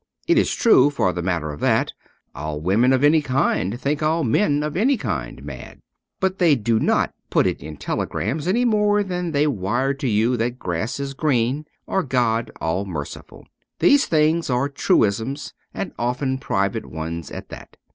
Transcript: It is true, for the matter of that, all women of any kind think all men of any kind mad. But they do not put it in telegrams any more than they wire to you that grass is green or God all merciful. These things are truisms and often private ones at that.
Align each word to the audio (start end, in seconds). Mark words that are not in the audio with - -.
It 0.27 0.35
is 0.39 0.51
true, 0.55 0.89
for 0.89 1.13
the 1.13 1.21
matter 1.21 1.51
of 1.51 1.59
that, 1.59 1.93
all 2.33 2.59
women 2.59 2.91
of 2.91 3.03
any 3.03 3.21
kind 3.21 3.79
think 3.79 4.01
all 4.01 4.23
men 4.23 4.63
of 4.63 4.75
any 4.75 4.97
kind 4.97 5.43
mad. 5.45 5.79
But 6.19 6.39
they 6.39 6.55
do 6.55 6.79
not 6.79 7.13
put 7.29 7.45
it 7.45 7.61
in 7.61 7.77
telegrams 7.77 8.47
any 8.47 8.65
more 8.65 9.03
than 9.03 9.31
they 9.31 9.45
wire 9.45 9.93
to 9.93 10.07
you 10.07 10.37
that 10.37 10.57
grass 10.57 10.99
is 10.99 11.13
green 11.13 11.65
or 11.85 12.01
God 12.01 12.49
all 12.59 12.83
merciful. 12.83 13.45
These 13.77 14.07
things 14.07 14.49
are 14.49 14.69
truisms 14.69 15.53
and 15.71 15.91
often 15.99 16.39
private 16.39 16.87
ones 16.87 17.29
at 17.29 17.49
that. 17.49 17.77